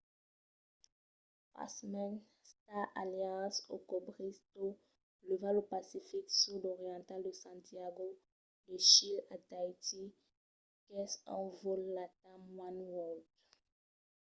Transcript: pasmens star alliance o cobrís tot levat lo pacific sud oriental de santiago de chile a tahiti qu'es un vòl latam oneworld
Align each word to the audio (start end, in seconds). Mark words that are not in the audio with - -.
pasmens 1.55 2.23
star 2.51 2.85
alliance 3.01 3.57
o 3.75 3.77
cobrís 3.89 4.37
tot 4.53 4.75
levat 5.27 5.53
lo 5.57 5.63
pacific 5.73 6.25
sud 6.41 6.63
oriental 6.75 7.19
de 7.27 7.33
santiago 7.43 8.05
de 8.67 8.75
chile 8.89 9.19
a 9.35 9.37
tahiti 9.49 10.03
qu'es 10.85 11.13
un 11.37 11.45
vòl 11.61 11.81
latam 11.97 12.41
oneworld 12.69 13.25